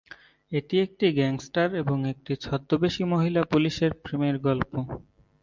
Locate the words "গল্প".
4.39-4.71